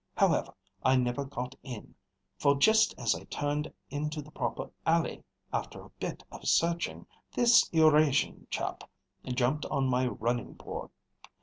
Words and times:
However, 0.17 0.55
I 0.83 0.95
never 0.95 1.25
got 1.25 1.53
in, 1.61 1.93
for 2.39 2.55
just 2.55 2.95
as 2.97 3.13
I 3.13 3.25
turned 3.25 3.71
into 3.91 4.19
the 4.23 4.31
proper 4.31 4.71
alley, 4.83 5.23
after 5.53 5.79
a 5.79 5.91
bit 5.99 6.23
of 6.31 6.47
searching, 6.47 7.05
this 7.35 7.69
Eurasian 7.71 8.47
chap 8.49 8.83
jumped 9.23 9.67
on 9.67 9.85
my 9.87 10.07
running 10.07 10.53
board. 10.53 10.89